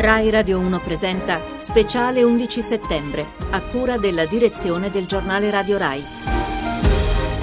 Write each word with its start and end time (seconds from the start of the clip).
Rai 0.00 0.30
Radio 0.30 0.58
1 0.60 0.80
presenta 0.80 1.42
Speciale 1.58 2.22
11 2.22 2.62
settembre, 2.62 3.26
a 3.50 3.60
cura 3.60 3.98
della 3.98 4.24
direzione 4.24 4.90
del 4.90 5.04
giornale 5.04 5.50
Radio 5.50 5.76
Rai. 5.76 6.02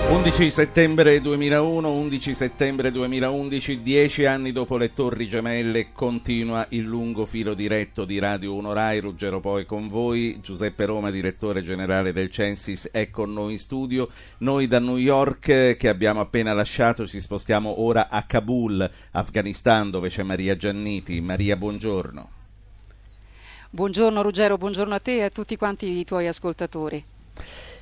11 0.09 0.49
settembre 0.49 1.21
2001, 1.21 1.87
11 1.87 2.33
settembre 2.33 2.91
2011, 2.91 3.83
dieci 3.83 4.25
anni 4.25 4.51
dopo 4.51 4.75
le 4.77 4.91
Torri 4.91 5.29
Gemelle, 5.29 5.91
continua 5.91 6.65
il 6.69 6.81
lungo 6.81 7.27
filo 7.27 7.53
diretto 7.53 8.05
di 8.05 8.17
Radio 8.17 8.55
1 8.55 8.73
Rai, 8.73 9.01
Ruggero 9.01 9.39
poi 9.39 9.67
con 9.67 9.87
voi, 9.87 10.39
Giuseppe 10.41 10.85
Roma, 10.85 11.11
direttore 11.11 11.61
generale 11.61 12.11
del 12.11 12.31
Censis, 12.31 12.89
è 12.91 13.11
con 13.11 13.33
noi 13.33 13.51
in 13.51 13.59
studio. 13.59 14.09
Noi 14.39 14.65
da 14.65 14.79
New 14.79 14.97
York, 14.97 15.75
che 15.77 15.89
abbiamo 15.89 16.21
appena 16.21 16.53
lasciato, 16.53 17.05
ci 17.05 17.19
spostiamo 17.19 17.83
ora 17.83 18.09
a 18.09 18.23
Kabul, 18.23 18.89
Afghanistan, 19.11 19.91
dove 19.91 20.09
c'è 20.09 20.23
Maria 20.23 20.57
Gianniti. 20.57 21.21
Maria, 21.21 21.55
buongiorno. 21.55 22.36
Buongiorno 23.69 24.21
Ruggero, 24.21 24.57
buongiorno 24.57 24.95
a 24.95 24.99
te 24.99 25.17
e 25.17 25.23
a 25.23 25.29
tutti 25.29 25.57
quanti 25.57 25.97
i 25.97 26.05
tuoi 26.05 26.25
ascoltatori. 26.27 27.03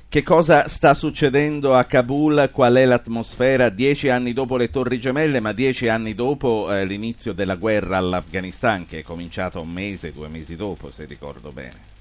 Che 0.08 0.22
cosa 0.24 0.66
sta 0.66 0.94
succedendo 0.94 1.74
a 1.74 1.84
Kabul? 1.84 2.50
Qual 2.52 2.74
è 2.74 2.84
l'atmosfera 2.84 3.68
dieci 3.68 4.08
anni 4.08 4.32
dopo 4.32 4.56
le 4.56 4.68
Torri 4.68 4.98
Gemelle, 4.98 5.38
ma 5.38 5.52
dieci 5.52 5.88
anni 5.88 6.14
dopo 6.14 6.72
eh, 6.72 6.84
l'inizio 6.84 7.32
della 7.32 7.54
guerra 7.54 7.98
all'Afghanistan, 7.98 8.84
che 8.86 8.98
è 8.98 9.02
cominciata 9.02 9.60
un 9.60 9.70
mese, 9.70 10.12
due 10.12 10.26
mesi 10.26 10.56
dopo, 10.56 10.90
se 10.90 11.04
ricordo 11.04 11.52
bene? 11.52 11.94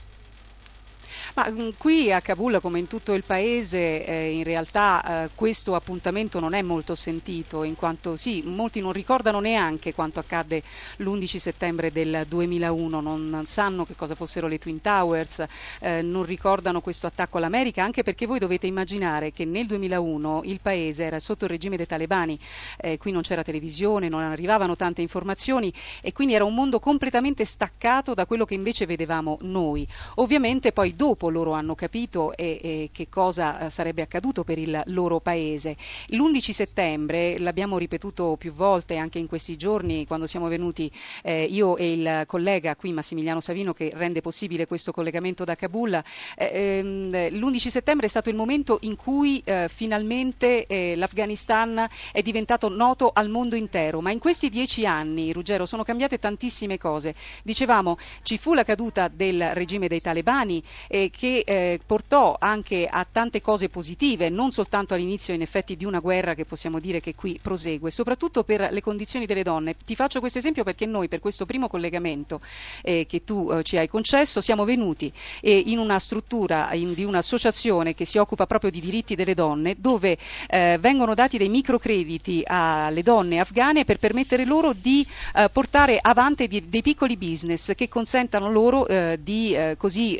Ma 1.37 1.51
mm, 1.51 1.71
qui 1.77 2.13
a 2.13 2.21
Kabul, 2.21 2.61
come 2.61 2.79
in 2.79 2.87
tutto 2.87 3.11
il 3.11 3.25
paese, 3.25 4.05
eh, 4.05 4.31
in 4.31 4.45
realtà 4.45 5.25
eh, 5.25 5.29
questo 5.35 5.75
appuntamento 5.75 6.39
non 6.39 6.53
è 6.53 6.61
molto 6.61 6.95
sentito, 6.95 7.63
in 7.63 7.75
quanto 7.75 8.15
sì, 8.15 8.41
molti 8.45 8.79
non 8.79 8.93
ricordano 8.93 9.41
neanche 9.41 9.93
quanto 9.93 10.21
accadde 10.21 10.63
l'11 10.97 11.35
settembre 11.35 11.91
del 11.91 12.23
2001, 12.25 13.01
non 13.01 13.43
sanno 13.45 13.85
che 13.85 13.97
cosa 13.97 14.15
fossero 14.15 14.47
le 14.47 14.59
Twin 14.59 14.79
Towers, 14.79 15.43
eh, 15.81 16.01
non 16.01 16.23
ricordano 16.23 16.79
questo 16.79 17.05
attacco 17.05 17.37
all'America, 17.37 17.83
anche 17.83 18.03
perché 18.03 18.25
voi 18.25 18.39
dovete 18.39 18.65
immaginare 18.65 19.33
che 19.33 19.43
nel 19.43 19.65
2001 19.65 20.43
il 20.45 20.61
paese 20.61 21.03
era 21.03 21.19
sotto 21.19 21.43
il 21.43 21.51
regime 21.51 21.75
dei 21.75 21.85
talebani, 21.85 22.39
eh, 22.77 22.97
qui 22.97 23.11
non 23.11 23.23
c'era 23.23 23.43
televisione, 23.43 24.07
non 24.07 24.21
arrivavano 24.21 24.77
tante 24.77 25.01
informazioni 25.01 25.73
e 26.01 26.13
quindi 26.13 26.33
era 26.33 26.45
un 26.45 26.53
mondo 26.53 26.79
completamente 26.79 27.43
staccato 27.43 28.13
da 28.13 28.25
quello 28.25 28.45
che 28.45 28.53
invece 28.53 28.85
vedevamo 28.85 29.37
noi. 29.41 29.85
Ovviamente 30.15 30.71
poi 30.71 30.95
dopo 30.95 31.23
dopo 31.25 31.29
loro 31.29 31.51
hanno 31.53 31.75
capito 31.75 32.35
e, 32.35 32.59
e 32.61 32.89
che 32.91 33.09
cosa 33.09 33.59
eh, 33.59 33.69
sarebbe 33.69 34.01
accaduto 34.01 34.43
per 34.43 34.57
il 34.57 34.81
loro 34.87 35.19
paese. 35.19 35.75
L'11 36.07 36.51
settembre, 36.51 37.39
l'abbiamo 37.39 37.77
ripetuto 37.77 38.35
più 38.37 38.51
volte 38.53 38.97
anche 38.97 39.17
in 39.19 39.27
questi 39.27 39.55
giorni 39.55 40.05
quando 40.05 40.27
siamo 40.27 40.47
venuti 40.47 40.91
eh, 41.23 41.43
io 41.43 41.77
e 41.77 41.93
il 41.93 42.23
collega 42.27 42.75
qui 42.75 42.91
Massimiliano 42.91 43.39
Savino 43.39 43.73
che 43.73 43.91
rende 43.93 44.21
possibile 44.21 44.67
questo 44.67 44.91
collegamento 44.91 45.43
da 45.43 45.55
Kabul, 45.55 45.93
eh, 46.37 46.49
ehm, 46.53 47.29
l'11 47.31 47.67
settembre 47.67 48.05
è 48.05 48.09
stato 48.09 48.29
il 48.29 48.35
momento 48.35 48.77
in 48.81 48.95
cui 48.95 49.41
eh, 49.43 49.67
finalmente 49.69 50.65
eh, 50.67 50.95
l'Afghanistan 50.95 51.87
è 52.11 52.21
diventato 52.21 52.69
noto 52.69 53.11
al 53.13 53.29
mondo 53.29 53.55
intero, 53.55 54.01
ma 54.01 54.11
in 54.11 54.19
questi 54.19 54.49
dieci 54.49 54.85
anni, 54.85 55.33
Ruggero, 55.33 55.65
sono 55.65 55.83
cambiate 55.83 56.19
tantissime 56.19 56.77
cose. 56.77 57.15
Dicevamo, 57.43 57.97
ci 58.21 58.37
fu 58.37 58.53
la 58.53 58.63
caduta 58.63 59.07
del 59.07 59.53
regime 59.53 59.87
dei 59.87 60.01
talebani 60.01 60.61
eh, 60.87 61.09
che 61.17 61.43
eh, 61.45 61.79
portò 61.85 62.35
anche 62.37 62.87
a 62.91 63.07
tante 63.09 63.41
cose 63.41 63.69
positive, 63.69 64.27
non 64.27 64.51
soltanto 64.51 64.93
all'inizio 64.93 65.33
in 65.33 65.41
effetti 65.41 65.77
di 65.77 65.85
una 65.85 65.99
guerra 65.99 66.33
che 66.33 66.43
possiamo 66.43 66.79
dire 66.79 66.99
che 66.99 67.15
qui 67.15 67.39
prosegue, 67.41 67.89
soprattutto 67.89 68.43
per 68.43 68.67
le 68.69 68.81
condizioni 68.81 69.25
delle 69.25 69.41
donne. 69.41 69.75
Ti 69.85 69.95
faccio 69.95 70.19
questo 70.19 70.39
esempio 70.39 70.65
perché 70.65 70.85
noi 70.85 71.07
per 71.07 71.21
questo 71.21 71.45
primo 71.45 71.69
collegamento 71.69 72.41
eh, 72.81 73.05
che 73.07 73.23
tu 73.23 73.49
eh, 73.49 73.63
ci 73.63 73.77
hai 73.77 73.87
concesso 73.87 74.41
siamo 74.41 74.65
venuti 74.65 75.11
eh, 75.39 75.57
in 75.67 75.77
una 75.77 75.99
struttura 75.99 76.73
in, 76.73 76.93
di 76.93 77.05
un'associazione 77.05 77.93
che 77.95 78.03
si 78.03 78.17
occupa 78.17 78.45
proprio 78.45 78.69
di 78.69 78.81
diritti 78.81 79.15
delle 79.15 79.33
donne 79.33 79.75
dove 79.77 80.17
eh, 80.49 80.77
vengono 80.81 81.13
dati 81.13 81.37
dei 81.37 81.47
microcrediti 81.47 82.43
alle 82.45 83.03
donne 83.03 83.39
afghane 83.39 83.85
per 83.85 83.99
permettere 83.99 84.43
loro 84.43 84.73
di 84.73 85.07
eh, 85.35 85.49
portare 85.49 85.97
avanti 86.01 86.49
di, 86.49 86.67
dei 86.67 86.81
piccoli 86.81 87.15
business 87.15 87.73
che 87.73 87.87
consentano 87.87 88.51
loro 88.51 88.85
di 89.17 89.57
così 89.77 90.19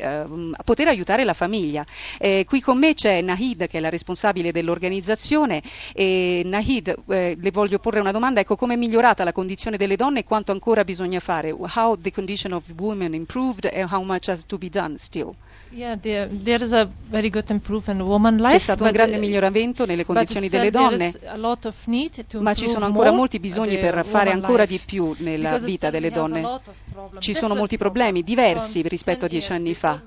poter 0.64 0.85
poter 0.86 0.88
aiutare 0.88 1.24
la 1.24 1.34
famiglia. 1.34 1.86
Eh, 2.20 2.46
qui 2.48 2.62
con 2.62 2.78
me 2.78 2.94
c'è 2.94 3.22
Nahid 3.22 3.68
che 3.68 3.78
è 3.78 3.82
la 3.82 3.90
responsabile 3.90 4.52
dell'organizzazione 4.52 5.62
e 5.94 6.44
Nahid 6.46 6.96
eh, 7.10 7.36
le 7.38 7.52
voglio 7.52 7.80
porre 7.80 8.00
una 8.00 8.12
domanda, 8.12 8.40
ecco 8.40 8.56
come 8.56 8.76
è 8.76 8.78
migliorata 8.78 9.24
la 9.24 9.34
condizione 9.34 9.78
delle 9.78 9.96
donne 9.96 10.20
e 10.20 10.24
quanto 10.24 10.52
ancora 10.52 10.84
bisogna 10.84 11.20
fare? 11.20 11.52
How 11.52 11.98
the 12.00 12.12
condition 12.12 12.54
of 12.54 12.66
women 12.78 13.14
improved 13.14 13.70
and 13.74 13.92
how 13.92 14.04
much 14.04 14.30
has 14.30 14.46
to 14.46 14.58
be 14.58 14.70
done 14.70 14.98
still? 14.98 15.34
Yeah, 15.72 15.98
there, 15.98 16.30
life. 16.30 16.90
C'è 18.48 18.58
stato 18.58 18.84
un 18.86 18.92
grande 18.92 19.18
miglioramento 19.18 19.86
nelle 19.86 20.06
condizioni 20.06 20.48
delle 20.48 20.72
donne, 20.72 21.14
ma 22.40 22.54
ci 22.54 22.70
sono 22.70 22.86
ancora 22.86 23.12
molti 23.12 23.40
bisogni 23.40 23.78
per 23.78 24.06
fare 24.06 24.32
ancora 24.32 24.64
life. 24.64 24.78
di 24.78 24.82
più 24.86 25.14
nella 25.18 25.58
vita 25.58 25.90
delle 25.90 26.12
donne. 26.12 26.62
Ci 27.20 27.34
sono 27.34 27.56
molti 27.56 27.78
problemi 27.78 28.24
diversi 28.24 28.88
rispetto 28.88 29.26
a 29.26 29.28
dieci 29.28 29.52
anni 29.52 29.74
fa. 29.74 30.02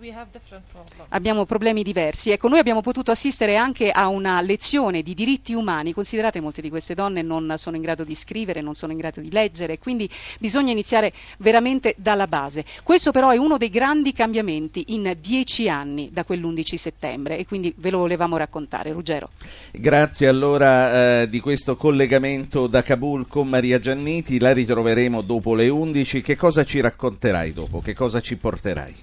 Abbiamo 1.08 1.44
problemi 1.44 1.82
diversi. 1.82 2.30
Ecco, 2.30 2.48
noi 2.48 2.60
abbiamo 2.60 2.80
potuto 2.80 3.10
assistere 3.10 3.56
anche 3.56 3.90
a 3.90 4.08
una 4.08 4.40
lezione 4.40 5.02
di 5.02 5.12
diritti 5.12 5.52
umani. 5.52 5.92
Considerate, 5.92 6.40
molte 6.40 6.62
di 6.62 6.70
queste 6.70 6.94
donne 6.94 7.20
non 7.20 7.52
sono 7.56 7.76
in 7.76 7.82
grado 7.82 8.04
di 8.04 8.14
scrivere, 8.14 8.62
non 8.62 8.75
sono 8.75 8.92
in 8.92 8.98
grado 8.98 9.20
di 9.20 9.30
leggere, 9.30 9.78
quindi 9.78 10.08
bisogna 10.38 10.72
iniziare 10.72 11.12
veramente 11.38 11.94
dalla 11.98 12.26
base. 12.26 12.64
Questo 12.82 13.10
però 13.10 13.30
è 13.30 13.36
uno 13.36 13.58
dei 13.58 13.70
grandi 13.70 14.12
cambiamenti 14.12 14.84
in 14.88 15.14
dieci 15.20 15.57
dieci 15.58 15.69
anni 15.69 16.10
da 16.12 16.24
quell'11 16.24 16.74
settembre 16.76 17.38
e 17.38 17.46
quindi 17.46 17.74
ve 17.76 17.91
lo 17.91 17.98
volevamo 17.98 18.36
raccontare. 18.36 18.92
Ruggero. 18.92 19.30
Grazie 19.72 20.28
allora 20.28 21.22
eh, 21.22 21.28
di 21.28 21.41
questo 21.41 21.76
collegamento 21.76 22.66
da 22.69 22.82
Kabul 22.82 23.26
con 23.26 23.48
Maria 23.48 23.80
Gianniti, 23.80 24.38
la 24.38 24.52
ritroveremo 24.52 25.22
dopo 25.22 25.54
le 25.54 25.69
11. 25.69 26.22
Che 26.22 26.36
cosa 26.36 26.64
ci 26.64 26.80
racconterai 26.80 27.52
dopo? 27.52 27.80
Che 27.80 27.94
cosa 27.94 28.20
ci 28.20 28.36
porterai? 28.36 28.94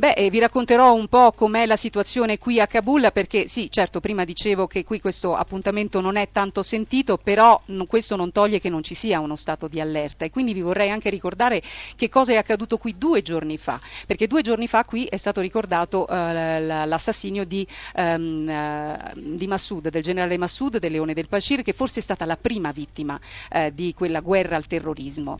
Beh, 0.00 0.14
eh, 0.14 0.30
vi 0.30 0.38
racconterò 0.38 0.94
un 0.94 1.08
po' 1.08 1.30
com'è 1.32 1.66
la 1.66 1.76
situazione 1.76 2.38
qui 2.38 2.58
a 2.58 2.66
Kabul 2.66 3.10
perché 3.12 3.48
sì, 3.48 3.70
certo, 3.70 4.00
prima 4.00 4.24
dicevo 4.24 4.66
che 4.66 4.82
qui 4.82 4.98
questo 4.98 5.36
appuntamento 5.36 6.00
non 6.00 6.16
è 6.16 6.30
tanto 6.32 6.62
sentito, 6.62 7.18
però 7.18 7.60
questo 7.86 8.16
non 8.16 8.32
toglie 8.32 8.60
che 8.60 8.70
non 8.70 8.82
ci 8.82 8.94
sia 8.94 9.20
uno 9.20 9.36
stato 9.36 9.68
di 9.68 9.78
allerta 9.78 10.24
e 10.24 10.30
quindi 10.30 10.54
vi 10.54 10.62
vorrei 10.62 10.88
anche 10.88 11.10
ricordare 11.10 11.60
che 11.96 12.08
cosa 12.08 12.32
è 12.32 12.36
accaduto 12.36 12.78
qui 12.78 12.96
due 12.96 13.20
giorni 13.20 13.58
fa, 13.58 13.78
perché 14.06 14.26
due 14.26 14.40
giorni 14.40 14.66
fa 14.68 14.86
qui 14.86 15.04
è 15.04 15.18
stato 15.18 15.42
ricordato 15.42 16.06
uh, 16.08 16.14
l'assassinio 16.14 17.44
di, 17.44 17.66
um, 17.96 18.48
uh, 18.48 19.36
di, 19.36 19.46
Massoud, 19.46 19.90
del 19.90 20.02
generale 20.02 20.38
Massoud 20.38 20.78
del 20.78 20.92
Leone 20.92 21.12
del 21.12 21.28
Pashir, 21.28 21.60
che 21.60 21.74
forse 21.74 22.00
è 22.00 22.02
stata 22.02 22.24
la 22.24 22.38
prima 22.38 22.72
vittima 22.72 23.20
uh, 23.52 23.68
di 23.70 23.92
quella 23.92 24.20
guerra 24.20 24.56
al 24.56 24.66
terrorismo. 24.66 25.38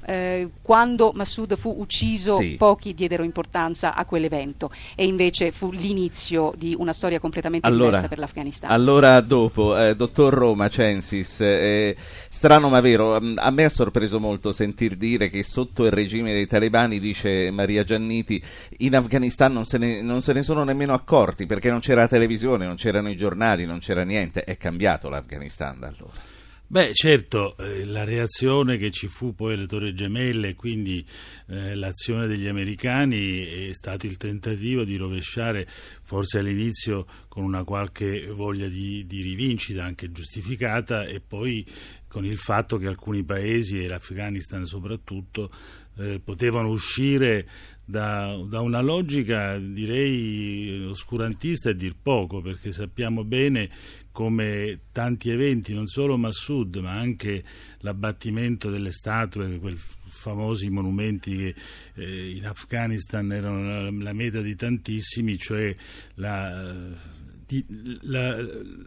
quando 0.60 1.12
Massoud 1.14 1.56
fu 1.56 1.76
ucciso, 1.78 2.36
sì. 2.36 2.56
pochi 2.58 2.92
diedero 2.92 3.22
importanza 3.22 3.94
a 3.94 4.04
quell'evento 4.04 4.48
momento 4.50 4.70
e 4.94 5.06
invece 5.06 5.52
fu 5.52 5.70
l'inizio 5.70 6.52
di 6.56 6.74
una 6.76 6.92
storia 6.92 7.20
completamente 7.20 7.66
allora, 7.66 7.86
diversa 7.86 8.08
per 8.08 8.18
l'Afghanistan. 8.18 8.70
Allora 8.70 9.20
dopo, 9.20 9.78
eh, 9.78 9.94
dottor 9.94 10.34
Roma 10.34 10.68
Censis, 10.68 11.40
eh, 11.40 11.96
strano 12.28 12.68
ma 12.68 12.80
vero, 12.80 13.20
mm, 13.20 13.38
a 13.38 13.50
me 13.50 13.64
ha 13.64 13.68
sorpreso 13.68 14.18
molto 14.18 14.52
sentir 14.52 14.96
dire 14.96 15.28
che 15.28 15.42
sotto 15.42 15.84
il 15.84 15.92
regime 15.92 16.32
dei 16.32 16.46
talebani, 16.46 16.98
dice 16.98 17.50
Maria 17.50 17.84
Gianniti, 17.84 18.42
in 18.78 18.96
Afghanistan 18.96 19.52
non 19.52 19.64
se 19.64 19.78
ne, 19.78 20.02
non 20.02 20.20
se 20.20 20.32
ne 20.32 20.42
sono 20.42 20.64
nemmeno 20.64 20.92
accorti 20.92 21.46
perché 21.46 21.70
non 21.70 21.80
c'era 21.80 22.02
la 22.02 22.08
televisione, 22.08 22.66
non 22.66 22.76
c'erano 22.76 23.10
i 23.10 23.16
giornali, 23.16 23.64
non 23.64 23.78
c'era 23.78 24.02
niente, 24.02 24.44
è 24.44 24.56
cambiato 24.56 25.08
l'Afghanistan 25.08 25.78
da 25.78 25.86
allora. 25.86 26.39
Beh, 26.72 26.92
certo, 26.92 27.56
eh, 27.56 27.84
la 27.84 28.04
reazione 28.04 28.76
che 28.76 28.92
ci 28.92 29.08
fu 29.08 29.34
poi 29.34 29.54
alle 29.54 29.66
Torri 29.66 29.92
Gemelle 29.92 30.54
quindi 30.54 31.04
eh, 31.48 31.74
l'azione 31.74 32.28
degli 32.28 32.46
americani 32.46 33.68
è 33.68 33.72
stato 33.72 34.06
il 34.06 34.16
tentativo 34.16 34.84
di 34.84 34.94
rovesciare, 34.94 35.66
forse 36.04 36.38
all'inizio 36.38 37.06
con 37.30 37.44
una 37.44 37.62
qualche 37.62 38.26
voglia 38.26 38.66
di, 38.66 39.06
di 39.06 39.22
rivincita 39.22 39.84
anche 39.84 40.10
giustificata 40.10 41.04
e 41.04 41.20
poi 41.20 41.64
con 42.08 42.24
il 42.24 42.36
fatto 42.36 42.76
che 42.76 42.88
alcuni 42.88 43.22
paesi 43.22 43.80
e 43.80 43.86
l'Afghanistan 43.86 44.64
soprattutto 44.64 45.48
eh, 45.98 46.18
potevano 46.18 46.70
uscire 46.70 47.46
da, 47.84 48.36
da, 48.48 48.60
una 48.60 48.80
logica 48.80 49.56
direi 49.58 50.84
oscurantista 50.86 51.70
e 51.70 51.76
dir 51.76 51.94
poco 52.02 52.40
perché 52.40 52.72
sappiamo 52.72 53.22
bene 53.22 53.70
come 54.10 54.80
tanti 54.90 55.30
eventi, 55.30 55.72
non 55.72 55.86
solo 55.86 56.16
Massoud, 56.16 56.76
ma 56.78 56.90
anche 56.90 57.44
l'abbattimento 57.78 58.70
delle 58.70 58.90
statue, 58.90 59.60
quei 59.60 59.78
famosi 60.10 60.68
monumenti 60.68 61.36
che 61.36 61.54
eh, 61.94 62.30
in 62.36 62.46
Afghanistan 62.46 63.32
erano 63.32 63.62
la, 63.62 63.90
la, 63.90 64.12
meta 64.12 64.40
di 64.40 64.54
tantissimi, 64.54 65.38
cioè 65.38 65.74
la 66.14 67.18
la, 68.02 68.36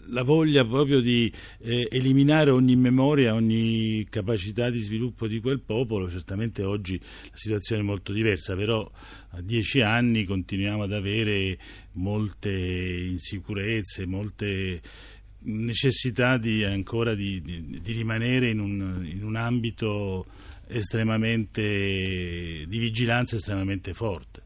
la, 0.07 0.23
voglia 0.23 0.65
proprio 0.65 1.01
di 1.01 1.31
eh, 1.59 1.87
eliminare 1.91 2.49
ogni 2.49 2.75
memoria, 2.75 3.33
ogni 3.33 4.07
capacità 4.09 4.69
di 4.69 4.79
sviluppo 4.79 5.27
di 5.27 5.41
quel 5.41 5.59
popolo. 5.59 6.09
Certamente 6.09 6.63
oggi 6.63 6.97
la 6.97 7.31
situazione 7.33 7.81
è 7.81 7.85
molto 7.85 8.13
diversa, 8.13 8.55
però 8.55 8.89
a 9.31 9.41
dieci 9.41 9.81
anni 9.81 10.23
continuiamo 10.23 10.83
ad 10.83 10.93
avere 10.93 11.57
molte 11.93 12.51
insicurezze, 12.51 14.05
molte 14.05 14.81
necessità 15.45 16.37
di, 16.37 16.63
ancora 16.63 17.15
di, 17.15 17.41
di, 17.41 17.81
di 17.81 17.91
rimanere 17.91 18.49
in 18.49 18.59
un, 18.59 19.05
in 19.05 19.23
un 19.23 19.35
ambito 19.35 20.25
estremamente 20.73 21.61
di 21.61 22.77
vigilanza 22.77 23.35
estremamente 23.35 23.93
forte. 23.93 24.41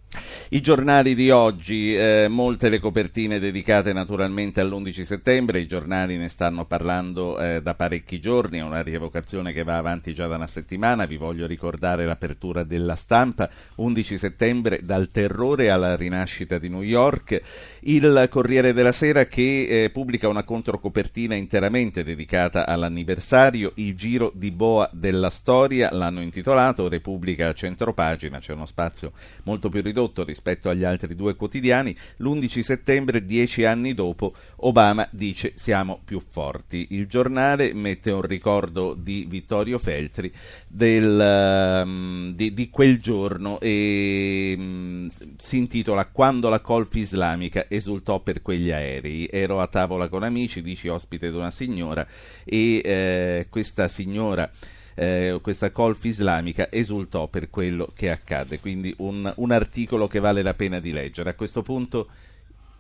I 0.49 0.61
giornali 0.61 1.13
di 1.13 1.29
oggi, 1.29 1.95
eh, 1.95 2.27
molte 2.29 2.69
le 2.69 2.79
copertine 2.79 3.37
dedicate 3.37 3.93
naturalmente 3.93 4.61
all'11 4.61 5.01
settembre, 5.01 5.59
i 5.59 5.67
giornali 5.67 6.17
ne 6.17 6.29
stanno 6.29 6.65
parlando 6.65 7.37
eh, 7.39 7.61
da 7.61 7.75
parecchi 7.75 8.19
giorni, 8.19 8.59
è 8.59 8.63
una 8.63 8.81
rievocazione 8.81 9.53
che 9.53 9.63
va 9.63 9.77
avanti 9.77 10.13
già 10.13 10.25
da 10.27 10.35
una 10.35 10.47
settimana, 10.47 11.05
vi 11.05 11.17
voglio 11.17 11.45
ricordare 11.45 12.05
l'apertura 12.05 12.63
della 12.63 12.95
stampa, 12.95 13.49
11 13.75 14.17
settembre 14.17 14.79
dal 14.83 15.11
terrore 15.11 15.69
alla 15.69 15.95
rinascita 15.95 16.57
di 16.57 16.69
New 16.69 16.81
York, 16.81 17.41
il 17.81 18.27
Corriere 18.29 18.73
della 18.73 18.93
Sera 18.93 19.25
che 19.25 19.83
eh, 19.83 19.89
pubblica 19.89 20.27
una 20.27 20.43
controcopertina 20.43 21.35
interamente 21.35 22.03
dedicata 22.03 22.65
all'anniversario, 22.65 23.73
il 23.75 23.95
giro 23.95 24.31
di 24.33 24.51
boa 24.51 24.89
della 24.93 25.29
storia, 25.29 25.89
l'hanno 25.91 26.21
intitolato 26.21 26.87
Repubblica 26.87 27.49
a 27.49 27.53
centropagina, 27.53 28.39
c'è 28.39 28.53
uno 28.53 28.65
spazio 28.65 29.11
molto 29.43 29.69
più 29.69 29.81
ridotto 29.81 29.95
ridotto 29.97 30.23
rispetto 30.27 30.69
agli 30.69 30.83
altri 30.83 31.15
due 31.15 31.35
quotidiani, 31.35 31.97
l'11 32.17 32.59
settembre, 32.59 33.25
dieci 33.25 33.65
anni 33.65 33.95
dopo, 33.95 34.35
Obama 34.57 35.07
dice 35.11 35.53
siamo 35.55 35.99
più 36.03 36.19
forti. 36.19 36.87
Il 36.91 37.07
giornale 37.07 37.73
mette 37.73 38.11
un 38.11 38.21
ricordo 38.21 38.93
di 38.93 39.25
Vittorio 39.27 39.79
Feltri 39.79 40.31
del, 40.67 41.83
um, 41.83 42.33
di, 42.35 42.53
di, 42.53 42.69
quel 42.69 42.99
giorno 42.99 43.59
e 43.59 44.53
um, 44.55 45.09
si 45.37 45.57
intitola 45.57 46.05
Quando 46.05 46.49
la 46.49 46.59
colf 46.59 46.93
islamica 46.95 47.65
esultò 47.67 48.19
per 48.19 48.41
quegli 48.41 48.71
aerei. 48.71 49.27
Ero 49.31 49.59
a 49.59 49.67
tavola 49.67 50.09
con 50.09 50.23
amici, 50.23 50.61
dici 50.61 50.87
ospite 50.87 51.31
di 51.31 51.35
una 51.35 51.51
signora 51.51 52.05
e 52.43 52.81
eh, 52.83 53.47
questa 53.49 53.87
signora 53.87 54.49
eh, 54.99 55.37
questa 55.43 55.69
colf 55.69 56.03
islamica 56.05 56.71
esultò 56.71 57.27
per 57.27 57.51
quello 57.51 57.91
che 57.95 58.09
accadde. 58.09 58.59
Quindi 58.59 58.93
un, 58.97 59.31
un 59.35 59.51
articolo 59.51 60.07
che 60.07 60.19
vale 60.19 60.41
la 60.41 60.55
pena 60.55 60.79
di 60.79 60.91
leggere. 60.91 61.29
A 61.29 61.35
questo 61.35 61.61
punto 61.61 62.09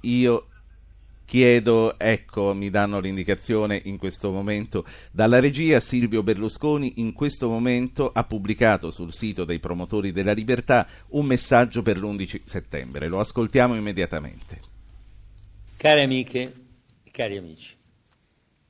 io 0.01 0.47
chiedo, 1.25 1.99
ecco, 1.99 2.55
mi 2.55 2.71
danno 2.71 2.99
l'indicazione 2.99 3.79
in 3.85 3.97
questo 3.97 4.31
momento 4.31 4.83
dalla 5.11 5.39
regia, 5.39 5.79
Silvio 5.79 6.23
Berlusconi 6.23 6.93
in 6.95 7.13
questo 7.13 7.49
momento 7.49 8.11
ha 8.11 8.23
pubblicato 8.23 8.89
sul 8.89 9.13
sito 9.13 9.45
dei 9.45 9.59
promotori 9.59 10.11
della 10.11 10.33
libertà 10.33 10.87
un 11.09 11.27
messaggio 11.27 11.83
per 11.83 11.99
l'11 11.99 12.41
settembre. 12.45 13.09
Lo 13.09 13.19
ascoltiamo 13.19 13.75
immediatamente. 13.75 14.61
Care 15.77 16.01
amiche 16.01 16.53
e 17.03 17.11
cari 17.11 17.37
amici, 17.37 17.75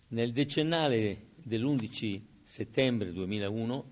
nel 0.09 0.33
decennale 0.33 1.27
dell'11 1.35 2.35
settembre 2.57 3.11
2001 3.13 3.85